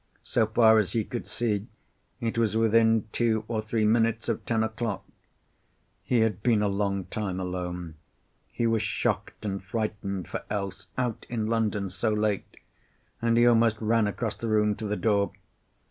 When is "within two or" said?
2.57-3.61